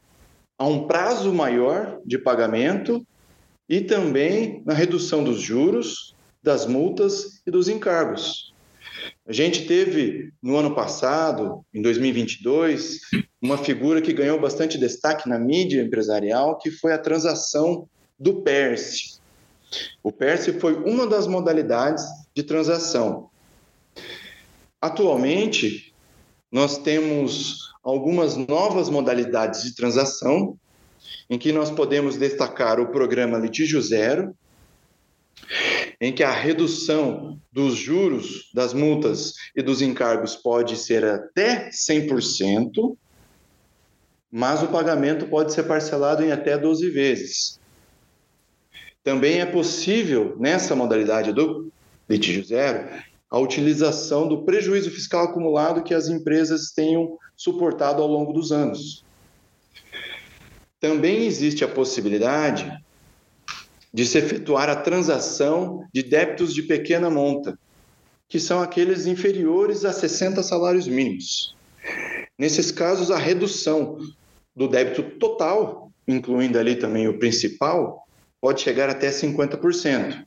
a 0.56 0.66
um 0.66 0.86
prazo 0.86 1.32
maior 1.32 2.00
de 2.06 2.16
pagamento 2.16 3.04
e 3.68 3.80
também 3.80 4.62
na 4.64 4.72
redução 4.72 5.24
dos 5.24 5.40
juros, 5.40 6.14
das 6.42 6.64
multas 6.64 7.42
e 7.46 7.50
dos 7.50 7.68
encargos. 7.68 8.54
A 9.26 9.32
gente 9.32 9.66
teve 9.66 10.32
no 10.42 10.56
ano 10.56 10.74
passado, 10.74 11.64
em 11.72 11.82
2022, 11.82 13.00
uma 13.42 13.58
figura 13.58 14.00
que 14.00 14.12
ganhou 14.12 14.40
bastante 14.40 14.78
destaque 14.78 15.28
na 15.28 15.38
mídia 15.38 15.82
empresarial, 15.82 16.58
que 16.58 16.70
foi 16.70 16.92
a 16.92 16.98
transação 16.98 17.88
do 18.18 18.42
PERSE. 18.42 19.18
O 20.02 20.12
PERSE 20.12 20.58
foi 20.58 20.74
uma 20.74 21.06
das 21.06 21.26
modalidades 21.26 22.04
de 22.34 22.42
transação 22.42 23.29
Atualmente, 24.80 25.92
nós 26.50 26.78
temos 26.78 27.70
algumas 27.82 28.36
novas 28.36 28.88
modalidades 28.88 29.62
de 29.62 29.74
transação, 29.74 30.58
em 31.28 31.38
que 31.38 31.52
nós 31.52 31.70
podemos 31.70 32.16
destacar 32.16 32.80
o 32.80 32.90
programa 32.90 33.38
Litígio 33.38 33.80
Zero, 33.82 34.34
em 36.00 36.12
que 36.12 36.22
a 36.22 36.30
redução 36.30 37.38
dos 37.52 37.76
juros, 37.76 38.50
das 38.54 38.72
multas 38.72 39.34
e 39.54 39.62
dos 39.62 39.82
encargos 39.82 40.34
pode 40.34 40.76
ser 40.76 41.04
até 41.04 41.68
100%, 41.68 42.96
mas 44.30 44.62
o 44.62 44.68
pagamento 44.68 45.26
pode 45.26 45.52
ser 45.52 45.64
parcelado 45.64 46.24
em 46.24 46.32
até 46.32 46.56
12 46.56 46.88
vezes. 46.88 47.60
Também 49.02 49.40
é 49.40 49.46
possível, 49.46 50.36
nessa 50.38 50.74
modalidade 50.74 51.32
do 51.32 51.70
litígio 52.08 52.44
zero, 52.44 52.88
a 53.30 53.38
utilização 53.38 54.26
do 54.26 54.44
prejuízo 54.44 54.90
fiscal 54.90 55.24
acumulado 55.24 55.84
que 55.84 55.94
as 55.94 56.08
empresas 56.08 56.72
tenham 56.72 57.16
suportado 57.36 58.02
ao 58.02 58.08
longo 58.08 58.32
dos 58.32 58.50
anos. 58.50 59.04
Também 60.80 61.26
existe 61.26 61.62
a 61.62 61.68
possibilidade 61.68 62.70
de 63.92 64.06
se 64.06 64.18
efetuar 64.18 64.68
a 64.68 64.76
transação 64.76 65.86
de 65.92 66.02
débitos 66.02 66.54
de 66.54 66.62
pequena 66.62 67.10
monta, 67.10 67.56
que 68.28 68.40
são 68.40 68.60
aqueles 68.60 69.06
inferiores 69.06 69.84
a 69.84 69.92
60 69.92 70.42
salários 70.42 70.86
mínimos. 70.86 71.54
Nesses 72.38 72.70
casos, 72.70 73.10
a 73.10 73.18
redução 73.18 73.98
do 74.54 74.66
débito 74.66 75.02
total, 75.18 75.90
incluindo 76.06 76.58
ali 76.58 76.76
também 76.76 77.06
o 77.08 77.18
principal, 77.18 78.02
pode 78.40 78.60
chegar 78.60 78.88
até 78.88 79.10
50%. 79.10 80.24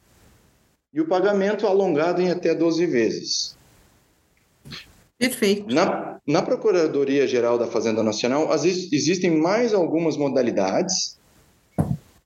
E 0.93 1.01
o 1.01 1.07
pagamento 1.07 1.65
alongado 1.65 2.21
em 2.21 2.29
até 2.29 2.53
12 2.53 2.85
vezes. 2.85 3.57
Perfeito. 5.17 5.73
Na, 5.73 6.19
na 6.27 6.41
Procuradoria-Geral 6.41 7.57
da 7.57 7.65
Fazenda 7.65 8.03
Nacional, 8.03 8.53
existem 8.53 9.31
mais 9.31 9.73
algumas 9.73 10.17
modalidades 10.17 11.17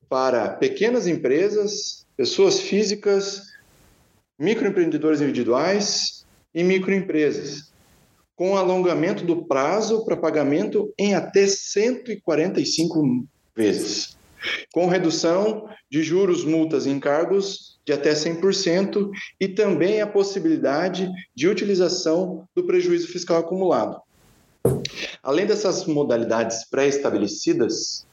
para 0.08 0.50
pequenas 0.50 1.06
empresas, 1.06 2.06
pessoas 2.16 2.60
físicas, 2.60 3.42
microempreendedores 4.38 5.20
individuais 5.20 6.24
e 6.54 6.64
microempresas, 6.64 7.72
com 8.34 8.56
alongamento 8.56 9.24
do 9.24 9.44
prazo 9.46 10.04
para 10.04 10.16
pagamento 10.16 10.92
em 10.98 11.14
até 11.14 11.46
145 11.46 13.26
vezes, 13.54 14.16
com 14.72 14.86
redução 14.86 15.68
de 15.90 16.02
juros, 16.02 16.44
multas 16.44 16.86
e 16.86 16.90
encargos 16.90 17.67
de 17.88 17.92
até 17.94 18.12
100% 18.12 19.10
e 19.40 19.48
também 19.48 20.02
a 20.02 20.06
possibilidade 20.06 21.10
de 21.34 21.48
utilização 21.48 22.46
do 22.54 22.62
prejuízo 22.64 23.08
fiscal 23.08 23.38
acumulado. 23.38 23.98
Além 25.22 25.46
dessas 25.46 25.86
modalidades 25.86 26.68
pré-estabelecidas, 26.68 28.06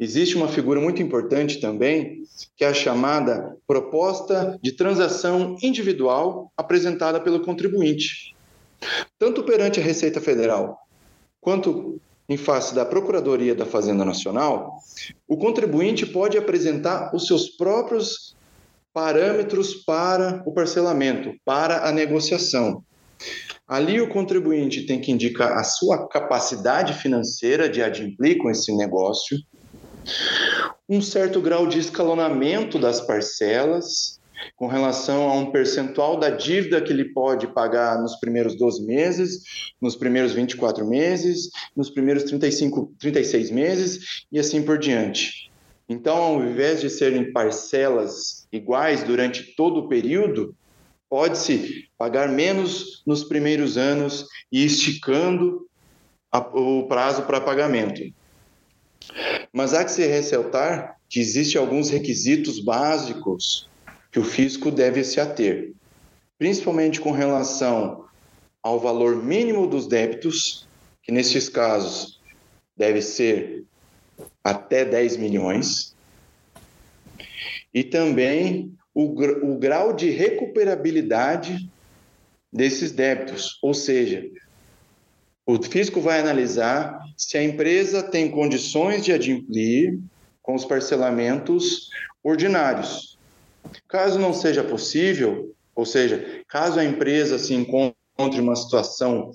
Existe 0.00 0.34
uma 0.34 0.48
figura 0.48 0.80
muito 0.80 1.02
importante 1.02 1.60
também, 1.60 2.22
que 2.56 2.64
é 2.64 2.68
a 2.68 2.74
chamada 2.74 3.54
proposta 3.66 4.58
de 4.62 4.72
transação 4.72 5.58
individual 5.62 6.50
apresentada 6.56 7.20
pelo 7.20 7.40
contribuinte. 7.40 8.34
Tanto 9.18 9.42
perante 9.42 9.78
a 9.78 9.82
Receita 9.82 10.22
Federal 10.22 10.78
quanto 11.38 12.00
em 12.26 12.38
face 12.38 12.74
da 12.74 12.86
Procuradoria 12.86 13.54
da 13.54 13.66
Fazenda 13.66 14.06
Nacional, 14.06 14.78
o 15.28 15.36
contribuinte 15.36 16.06
pode 16.06 16.38
apresentar 16.38 17.14
os 17.14 17.26
seus 17.26 17.50
próprios 17.50 18.37
parâmetros 18.98 19.74
para 19.74 20.42
o 20.44 20.52
parcelamento, 20.52 21.32
para 21.44 21.88
a 21.88 21.92
negociação. 21.92 22.82
Ali 23.68 24.00
o 24.00 24.08
contribuinte 24.08 24.86
tem 24.86 25.00
que 25.00 25.12
indicar 25.12 25.52
a 25.52 25.62
sua 25.62 26.08
capacidade 26.08 26.94
financeira 26.94 27.68
de 27.68 27.80
adimplir 27.80 28.38
com 28.38 28.50
esse 28.50 28.76
negócio, 28.76 29.38
um 30.88 31.00
certo 31.00 31.40
grau 31.40 31.68
de 31.68 31.78
escalonamento 31.78 32.76
das 32.76 33.00
parcelas 33.00 34.18
com 34.56 34.66
relação 34.66 35.28
a 35.28 35.34
um 35.34 35.52
percentual 35.52 36.18
da 36.18 36.30
dívida 36.30 36.80
que 36.80 36.92
ele 36.92 37.12
pode 37.12 37.46
pagar 37.46 38.02
nos 38.02 38.16
primeiros 38.16 38.56
12 38.56 38.84
meses, 38.84 39.42
nos 39.80 39.94
primeiros 39.94 40.32
24 40.32 40.84
meses, 40.84 41.50
nos 41.76 41.88
primeiros 41.88 42.24
35, 42.24 42.94
36 42.98 43.52
meses 43.52 44.24
e 44.32 44.40
assim 44.40 44.60
por 44.60 44.76
diante. 44.76 45.52
Então, 45.88 46.16
ao 46.16 46.42
invés 46.42 46.80
de 46.80 46.90
serem 46.90 47.32
parcelas 47.32 48.37
iguais 48.52 49.02
durante 49.02 49.54
todo 49.54 49.80
o 49.80 49.88
período, 49.88 50.54
pode-se 51.08 51.88
pagar 51.96 52.28
menos 52.28 53.02
nos 53.06 53.24
primeiros 53.24 53.76
anos 53.76 54.26
e 54.52 54.64
esticando 54.64 55.66
a, 56.30 56.38
o 56.38 56.86
prazo 56.86 57.22
para 57.22 57.40
pagamento. 57.40 58.02
Mas 59.52 59.72
há 59.72 59.84
que 59.84 59.92
se 59.92 60.06
ressaltar 60.06 60.96
que 61.08 61.20
existem 61.20 61.60
alguns 61.60 61.88
requisitos 61.88 62.60
básicos 62.62 63.68
que 64.12 64.18
o 64.18 64.24
fisco 64.24 64.70
deve 64.70 65.02
se 65.04 65.20
ater, 65.20 65.72
principalmente 66.38 67.00
com 67.00 67.12
relação 67.12 68.04
ao 68.62 68.78
valor 68.78 69.16
mínimo 69.16 69.66
dos 69.66 69.86
débitos, 69.86 70.68
que 71.02 71.12
nesses 71.12 71.48
casos 71.48 72.20
deve 72.76 73.00
ser 73.00 73.64
até 74.44 74.84
10 74.84 75.16
milhões, 75.16 75.96
e 77.78 77.84
também 77.84 78.76
o, 78.92 79.04
o 79.52 79.56
grau 79.56 79.92
de 79.92 80.10
recuperabilidade 80.10 81.70
desses 82.52 82.90
débitos, 82.90 83.56
ou 83.62 83.72
seja, 83.72 84.28
o 85.46 85.62
fisco 85.62 86.00
vai 86.00 86.18
analisar 86.18 86.98
se 87.16 87.38
a 87.38 87.44
empresa 87.44 88.02
tem 88.02 88.32
condições 88.32 89.04
de 89.04 89.12
adimplir 89.12 89.96
com 90.42 90.56
os 90.56 90.64
parcelamentos 90.64 91.88
ordinários. 92.20 93.16
Caso 93.86 94.18
não 94.18 94.34
seja 94.34 94.64
possível, 94.64 95.54
ou 95.72 95.86
seja, 95.86 96.42
caso 96.48 96.80
a 96.80 96.84
empresa 96.84 97.38
se 97.38 97.54
encontre 97.54 97.94
em 98.38 98.40
uma 98.40 98.56
situação 98.56 99.30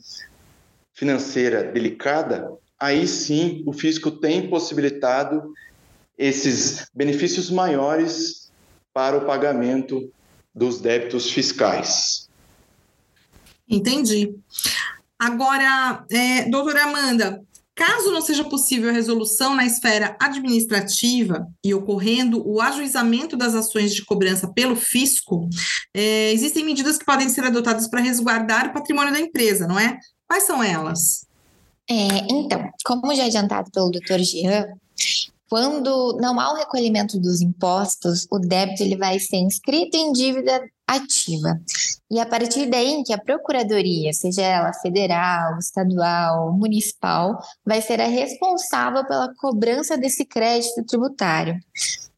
financeira 0.93 1.63
delicada, 1.63 2.51
aí 2.77 3.08
sim 3.08 3.63
o 3.65 3.71
fisco 3.71 4.12
tem 4.12 4.49
possibilitado 4.49 5.53
esses 6.17 6.88
benefícios 6.93 7.49
maiores 7.49 8.52
para 8.93 9.17
o 9.17 9.26
pagamento 9.26 10.12
dos 10.54 10.80
débitos 10.80 11.32
fiscais. 11.32 12.30
Entendi. 13.67 14.36
Agora, 15.17 16.06
é, 16.12 16.49
doutora 16.49 16.84
Amanda, 16.84 17.41
caso 17.73 18.12
não 18.12 18.21
seja 18.21 18.43
possível 18.43 18.89
a 18.89 18.93
resolução 18.93 19.56
na 19.56 19.65
esfera 19.65 20.15
administrativa 20.19 21.47
e 21.63 21.73
ocorrendo 21.73 22.47
o 22.47 22.62
ajuizamento 22.62 23.36
das 23.36 23.56
ações 23.56 23.95
de 23.95 24.06
cobrança 24.06 24.47
pelo 24.54 24.76
fisco, 24.76 25.49
é, 25.93 26.32
existem 26.32 26.63
medidas 26.63 26.97
que 26.97 27.06
podem 27.06 27.30
ser 27.30 27.45
adotadas 27.45 27.88
para 27.88 28.02
resguardar 28.02 28.67
o 28.67 28.73
patrimônio 28.73 29.13
da 29.13 29.19
empresa, 29.19 29.65
não 29.65 29.80
é? 29.80 29.97
Quais 30.28 30.43
são 30.43 30.62
elas? 30.62 31.26
É, 31.89 32.28
então, 32.30 32.69
como 32.86 33.13
já 33.15 33.26
adiantado 33.26 33.69
pelo 33.71 33.91
doutor 33.91 34.19
Jean, 34.19 34.67
quando 35.53 36.17
não 36.19 36.39
há 36.39 36.51
o 36.51 36.55
recolhimento 36.55 37.19
dos 37.19 37.39
impostos, 37.39 38.25
o 38.31 38.39
débito 38.39 38.81
ele 38.81 38.97
vai 38.97 39.19
ser 39.19 39.37
inscrito 39.37 39.95
em 39.95 40.11
dívida 40.11 40.59
ativa. 40.87 41.61
E 42.09 42.19
a 42.19 42.25
partir 42.25 42.65
daí 42.65 42.87
em 42.87 43.03
que 43.03 43.13
a 43.13 43.19
procuradoria, 43.19 44.11
seja 44.13 44.41
ela 44.41 44.73
federal, 44.73 45.59
estadual, 45.59 46.51
municipal, 46.53 47.37
vai 47.63 47.83
ser 47.83 48.01
a 48.01 48.07
responsável 48.07 49.05
pela 49.05 49.31
cobrança 49.35 49.95
desse 49.95 50.25
crédito 50.25 50.83
tributário. 50.87 51.59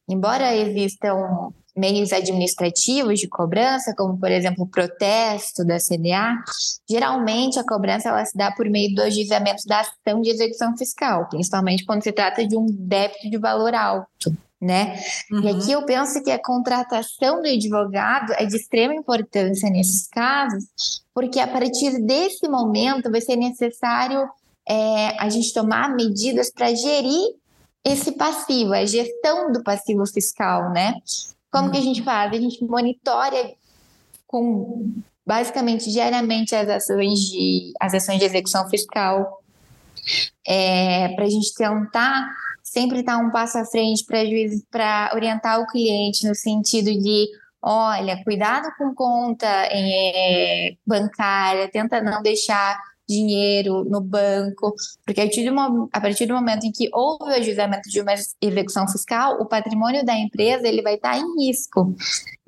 Embora 0.07 0.55
existam 0.55 1.51
meios 1.75 2.13
administrativos 2.13 3.19
de 3.19 3.27
cobrança, 3.27 3.93
como 3.95 4.17
por 4.17 4.31
exemplo 4.31 4.63
o 4.63 4.67
protesto 4.67 5.65
da 5.65 5.77
CDA, 5.77 6.41
geralmente 6.89 7.59
a 7.59 7.65
cobrança 7.65 8.09
ela 8.09 8.23
se 8.25 8.37
dá 8.37 8.51
por 8.51 8.69
meio 8.69 8.95
do 8.95 9.01
ajuizamento 9.01 9.63
da 9.67 9.81
ação 9.81 10.21
de 10.21 10.29
execução 10.29 10.77
fiscal, 10.77 11.27
principalmente 11.29 11.85
quando 11.85 12.03
se 12.03 12.11
trata 12.11 12.47
de 12.47 12.55
um 12.55 12.65
débito 12.65 13.29
de 13.29 13.37
valor 13.37 13.73
alto. 13.75 14.35
Né? 14.61 14.97
Uhum. 15.29 15.41
E 15.41 15.49
aqui 15.49 15.71
eu 15.73 15.85
penso 15.85 16.23
que 16.23 16.31
a 16.31 16.41
contratação 16.41 17.41
do 17.41 17.47
advogado 17.47 18.31
é 18.33 18.45
de 18.45 18.55
extrema 18.55 18.95
importância 18.95 19.69
nesses 19.69 20.07
casos, 20.07 20.63
porque 21.13 21.39
a 21.39 21.47
partir 21.47 22.01
desse 22.01 22.47
momento 22.47 23.11
vai 23.11 23.21
ser 23.21 23.35
necessário 23.35 24.27
é, 24.67 25.21
a 25.21 25.29
gente 25.29 25.53
tomar 25.53 25.93
medidas 25.93 26.51
para 26.51 26.73
gerir 26.73 27.35
esse 27.83 28.13
passivo, 28.13 28.73
a 28.73 28.85
gestão 28.85 29.51
do 29.51 29.61
passivo 29.61 30.07
fiscal, 30.07 30.71
né? 30.71 30.95
Como 31.55 31.71
que 31.71 31.77
a 31.77 31.81
gente 31.81 32.03
faz? 32.03 32.33
A 32.33 32.35
gente 32.35 32.61
monitora 32.65 33.53
com 34.27 34.93
basicamente 35.25 35.89
diariamente 35.89 36.53
as 36.53 36.67
ações 36.67 37.17
de 37.17 37.71
as 37.79 37.93
ações 37.93 38.19
de 38.19 38.25
execução 38.25 38.69
fiscal 38.69 39.41
é, 40.45 41.07
para 41.15 41.23
a 41.23 41.29
gente 41.29 41.53
tentar 41.55 42.27
sempre 42.61 42.99
estar 42.99 43.17
um 43.19 43.31
passo 43.31 43.57
à 43.57 43.63
frente 43.63 44.03
para 44.69 45.11
orientar 45.15 45.61
o 45.61 45.67
cliente 45.67 46.27
no 46.27 46.35
sentido 46.35 46.91
de 46.91 47.27
olha, 47.61 48.21
cuidado 48.25 48.67
com 48.77 48.93
conta 48.93 49.47
é, 49.47 50.75
bancária, 50.85 51.71
tenta 51.71 52.01
não 52.01 52.21
deixar 52.21 52.77
dinheiro 53.07 53.83
no 53.85 54.01
banco, 54.01 54.73
porque 55.05 55.21
a 55.21 55.25
partir, 55.25 55.49
do, 55.49 55.89
a 55.91 56.01
partir 56.01 56.25
do 56.25 56.33
momento 56.33 56.65
em 56.65 56.71
que 56.71 56.89
houve 56.93 57.31
o 57.31 57.35
ajuizamento 57.35 57.89
de 57.89 58.01
uma 58.01 58.13
execução 58.41 58.87
fiscal, 58.87 59.39
o 59.39 59.45
patrimônio 59.45 60.05
da 60.05 60.17
empresa 60.17 60.67
ele 60.67 60.81
vai 60.81 60.95
estar 60.95 61.17
em 61.17 61.45
risco. 61.45 61.95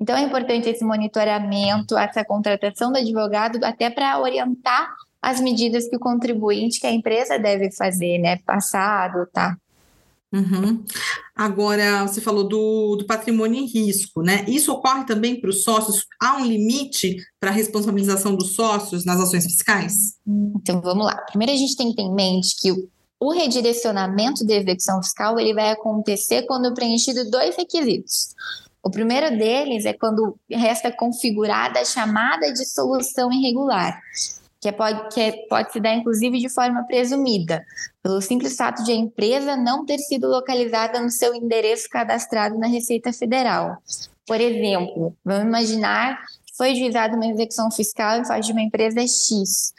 Então 0.00 0.16
é 0.16 0.22
importante 0.22 0.68
esse 0.68 0.84
monitoramento, 0.84 1.96
essa 1.96 2.24
contratação 2.24 2.92
do 2.92 2.98
advogado, 2.98 3.62
até 3.64 3.88
para 3.90 4.20
orientar 4.20 4.92
as 5.20 5.40
medidas 5.40 5.88
que 5.88 5.96
o 5.96 6.00
contribuinte, 6.00 6.80
que 6.80 6.86
a 6.86 6.92
empresa 6.92 7.38
deve 7.38 7.70
fazer, 7.72 8.18
né? 8.18 8.38
Passado, 8.46 9.26
tá? 9.32 9.56
Uhum. 10.32 10.84
Agora, 11.34 12.06
você 12.06 12.20
falou 12.20 12.46
do, 12.46 12.96
do 12.96 13.06
patrimônio 13.06 13.60
em 13.60 13.66
risco, 13.66 14.22
né? 14.22 14.44
Isso 14.46 14.72
ocorre 14.72 15.04
também 15.04 15.40
para 15.40 15.48
os 15.48 15.62
sócios? 15.62 16.04
Há 16.20 16.36
um 16.36 16.44
limite 16.44 17.16
para 17.40 17.50
a 17.50 17.54
responsabilização 17.54 18.36
dos 18.36 18.54
sócios 18.54 19.04
nas 19.04 19.20
ações 19.20 19.44
fiscais? 19.44 20.18
Então, 20.26 20.80
vamos 20.80 21.06
lá. 21.06 21.16
Primeiro, 21.28 21.52
a 21.52 21.56
gente 21.56 21.76
tem 21.76 21.90
que 21.90 21.96
ter 21.96 22.02
em 22.02 22.14
mente 22.14 22.56
que 22.60 22.72
o 23.20 23.32
redirecionamento 23.32 24.46
da 24.46 24.54
execução 24.54 25.02
fiscal 25.02 25.38
ele 25.40 25.54
vai 25.54 25.70
acontecer 25.70 26.42
quando 26.42 26.74
preenchido 26.74 27.30
dois 27.30 27.56
requisitos. 27.56 28.34
O 28.82 28.90
primeiro 28.90 29.36
deles 29.36 29.84
é 29.84 29.92
quando 29.92 30.38
resta 30.50 30.92
configurada 30.92 31.80
a 31.80 31.84
chamada 31.84 32.52
de 32.52 32.64
solução 32.64 33.32
irregular, 33.32 34.00
que, 34.60 34.68
é, 34.68 34.72
pode, 34.72 35.14
que 35.14 35.20
é, 35.20 35.32
pode 35.48 35.72
se 35.72 35.80
dar 35.80 35.94
inclusive 35.94 36.38
de 36.38 36.48
forma 36.48 36.84
presumida, 36.84 37.64
pelo 38.02 38.20
simples 38.20 38.56
fato 38.56 38.82
de 38.84 38.92
a 38.92 38.94
empresa 38.94 39.56
não 39.56 39.84
ter 39.84 39.98
sido 39.98 40.28
localizada 40.28 41.00
no 41.00 41.10
seu 41.10 41.34
endereço 41.34 41.88
cadastrado 41.88 42.58
na 42.58 42.66
Receita 42.66 43.12
Federal. 43.12 43.78
Por 44.26 44.40
exemplo, 44.40 45.16
vamos 45.24 45.44
imaginar 45.44 46.20
que 46.46 46.56
foi 46.56 46.74
juizada 46.74 47.16
uma 47.16 47.26
execução 47.26 47.70
fiscal 47.70 48.18
em 48.18 48.24
face 48.24 48.46
de 48.46 48.52
uma 48.52 48.62
empresa 48.62 49.00
X 49.00 49.72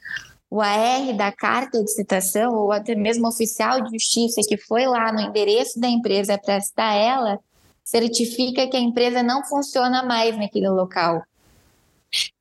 o 0.50 0.62
AR 0.62 1.16
da 1.16 1.32
carta 1.32 1.84
de 1.84 1.92
citação, 1.92 2.54
ou 2.56 2.72
até 2.72 2.96
mesmo 2.96 3.28
oficial 3.28 3.82
de 3.82 3.92
justiça 3.92 4.42
que 4.48 4.58
foi 4.58 4.88
lá 4.88 5.12
no 5.12 5.22
endereço 5.22 5.80
da 5.80 5.88
empresa 5.88 6.38
para 6.38 6.60
citar 6.60 6.96
ela, 6.96 7.40
certifica 7.84 8.68
que 8.68 8.76
a 8.76 8.80
empresa 8.80 9.22
não 9.22 9.46
funciona 9.46 10.02
mais 10.02 10.36
naquele 10.38 10.70
local. 10.70 11.22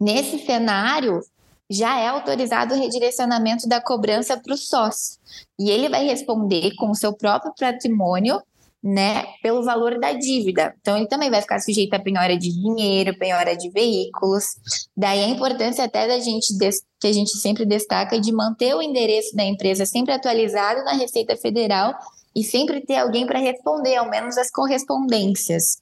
Nesse 0.00 0.38
cenário, 0.46 1.20
já 1.70 1.98
é 1.98 2.08
autorizado 2.08 2.74
o 2.74 2.78
redirecionamento 2.78 3.68
da 3.68 3.80
cobrança 3.80 4.36
para 4.36 4.54
o 4.54 4.56
sócio. 4.56 5.18
E 5.58 5.70
ele 5.70 5.88
vai 5.88 6.04
responder 6.06 6.74
com 6.76 6.90
o 6.90 6.94
seu 6.94 7.12
próprio 7.12 7.52
patrimônio 7.58 8.40
né, 8.82 9.24
pelo 9.42 9.64
valor 9.64 9.98
da 9.98 10.12
dívida. 10.12 10.74
Então, 10.80 10.96
ele 10.96 11.08
também 11.08 11.30
vai 11.30 11.40
ficar 11.40 11.58
sujeito 11.60 11.92
a 11.94 11.98
penhora 11.98 12.36
de 12.38 12.50
dinheiro, 12.52 13.18
penhora 13.18 13.56
de 13.56 13.68
veículos. 13.70 14.44
Daí 14.96 15.24
a 15.24 15.28
importância 15.28 15.84
até 15.84 16.06
da 16.06 16.18
gente, 16.18 16.56
que 17.00 17.06
a 17.06 17.12
gente 17.12 17.36
sempre 17.36 17.66
destaca, 17.66 18.20
de 18.20 18.32
manter 18.32 18.74
o 18.74 18.82
endereço 18.82 19.34
da 19.34 19.44
empresa 19.44 19.84
sempre 19.84 20.12
atualizado 20.12 20.84
na 20.84 20.92
Receita 20.92 21.36
Federal 21.36 21.92
e 22.34 22.44
sempre 22.44 22.80
ter 22.80 22.96
alguém 22.96 23.26
para 23.26 23.40
responder, 23.40 23.96
ao 23.96 24.08
menos 24.08 24.38
as 24.38 24.50
correspondências. 24.50 25.78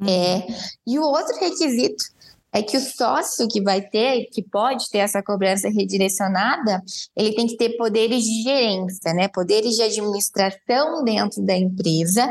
Uhum. 0.00 0.08
É, 0.08 0.46
e 0.86 0.98
o 0.98 1.02
outro 1.02 1.38
requisito 1.38 2.04
é 2.52 2.62
que 2.62 2.76
o 2.76 2.80
sócio 2.80 3.46
que 3.48 3.60
vai 3.60 3.80
ter, 3.80 4.26
que 4.32 4.42
pode 4.42 4.88
ter 4.90 4.98
essa 4.98 5.22
cobrança 5.22 5.68
redirecionada, 5.68 6.82
ele 7.16 7.34
tem 7.34 7.46
que 7.46 7.56
ter 7.56 7.76
poderes 7.76 8.24
de 8.24 8.42
gerência, 8.42 9.14
né? 9.14 9.28
Poderes 9.28 9.76
de 9.76 9.82
administração 9.82 11.04
dentro 11.04 11.42
da 11.44 11.56
empresa 11.56 12.30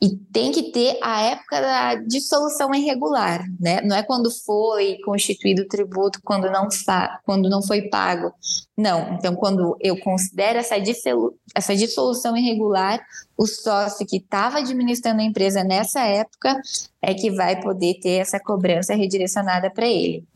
e 0.00 0.14
tem 0.14 0.52
que 0.52 0.70
ter 0.72 0.98
a 1.02 1.22
época 1.22 1.60
da 1.60 1.94
dissolução 1.94 2.74
irregular, 2.74 3.46
né? 3.58 3.80
Não 3.80 3.96
é 3.96 4.02
quando 4.02 4.30
foi 4.30 4.98
constituído 5.04 5.62
o 5.62 5.68
tributo, 5.68 6.20
quando 6.22 6.50
não, 6.50 6.68
quando 7.24 7.48
não 7.48 7.62
foi 7.62 7.88
pago. 7.88 8.30
Não. 8.76 9.14
Então, 9.14 9.34
quando 9.34 9.74
eu 9.80 9.98
considero 9.98 10.58
essa, 10.58 10.74
essa 11.54 11.74
dissolução 11.74 12.36
irregular, 12.36 13.00
o 13.38 13.46
sócio 13.46 14.06
que 14.06 14.18
estava 14.18 14.58
administrando 14.58 15.22
a 15.22 15.24
empresa 15.24 15.64
nessa 15.64 16.00
época 16.00 16.60
é 17.00 17.14
que 17.14 17.30
vai 17.30 17.60
poder 17.60 17.94
ter 18.00 18.20
essa 18.20 18.38
cobrança 18.38 18.94
redirecionada 18.94 19.70
para 19.70 19.86
ele. 19.86 20.26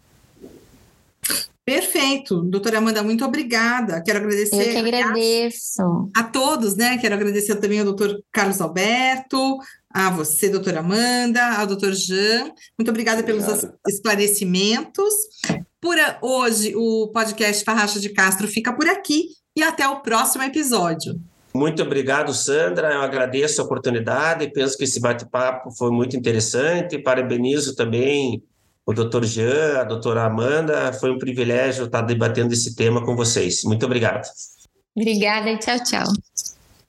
Perfeito, 1.70 2.42
doutora 2.42 2.78
Amanda, 2.78 3.00
muito 3.00 3.24
obrigada. 3.24 4.02
Quero 4.02 4.18
agradecer. 4.18 4.56
Eu 4.56 4.72
que 4.72 4.76
agradeço. 4.76 6.10
A, 6.16 6.18
a 6.18 6.24
todos, 6.24 6.74
né? 6.74 6.98
Quero 6.98 7.14
agradecer 7.14 7.54
também 7.60 7.78
ao 7.78 7.84
doutor 7.84 8.20
Carlos 8.32 8.60
Alberto, 8.60 9.56
a 9.88 10.10
você, 10.10 10.48
doutora 10.48 10.80
Amanda, 10.80 11.40
ao 11.60 11.68
doutor 11.68 11.92
Jean. 11.92 12.50
Muito 12.76 12.88
obrigada 12.88 13.22
pelos 13.22 13.44
esclarecimentos. 13.86 15.14
Por 15.80 15.96
hoje, 16.20 16.74
o 16.74 17.08
podcast 17.14 17.62
Farracha 17.62 18.00
de 18.00 18.08
Castro 18.08 18.48
fica 18.48 18.72
por 18.72 18.88
aqui 18.88 19.26
e 19.56 19.62
até 19.62 19.86
o 19.86 20.00
próximo 20.00 20.42
episódio. 20.42 21.20
Muito 21.54 21.80
obrigado, 21.84 22.34
Sandra. 22.34 22.94
Eu 22.94 23.00
agradeço 23.02 23.62
a 23.62 23.64
oportunidade. 23.64 24.52
Penso 24.52 24.76
que 24.76 24.82
esse 24.82 24.98
bate-papo 24.98 25.70
foi 25.78 25.92
muito 25.92 26.16
interessante. 26.16 26.98
Parabenizo 26.98 27.76
também 27.76 28.42
o 28.90 28.94
doutor 28.94 29.24
Jean, 29.24 29.80
a 29.80 29.84
doutora 29.84 30.24
Amanda. 30.24 30.92
Foi 30.92 31.10
um 31.10 31.18
privilégio 31.18 31.84
estar 31.84 32.02
debatendo 32.02 32.52
esse 32.52 32.74
tema 32.74 33.04
com 33.04 33.14
vocês. 33.14 33.62
Muito 33.64 33.86
obrigado. 33.86 34.28
Obrigada 34.96 35.50
e 35.50 35.58
tchau, 35.58 35.78
tchau. 35.82 36.04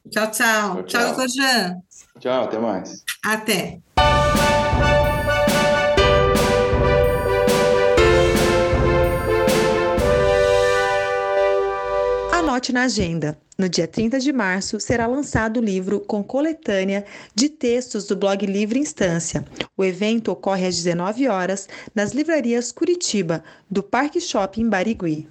Tchau, 0.10 0.32
tchau. 0.32 0.76
Tchau, 0.76 0.84
tchau 0.84 1.06
doutor 1.08 1.28
Jean. 1.30 1.78
Tchau, 2.20 2.44
até 2.44 2.60
mais. 2.60 3.04
Até. 3.24 3.80
Anote 12.34 12.74
na 12.74 12.84
agenda. 12.84 13.38
No 13.62 13.70
dia 13.70 13.88
30 13.88 14.20
de 14.20 14.34
março 14.34 14.80
será 14.80 15.06
lançado 15.06 15.58
o 15.58 15.64
livro 15.64 16.00
com 16.00 16.24
coletânea 16.24 17.06
de 17.36 17.48
textos 17.48 18.08
do 18.08 18.16
blog 18.16 18.44
Livre 18.44 18.80
Instância. 18.80 19.46
O 19.78 19.86
evento 19.86 20.32
ocorre 20.32 20.66
às 20.66 20.76
19 20.78 21.28
horas 21.28 21.70
nas 21.94 22.12
livrarias 22.12 22.72
Curitiba, 22.72 23.44
do 23.70 23.84
Parque 23.84 24.20
Shopping 24.20 24.68
Barigui. 24.68 25.28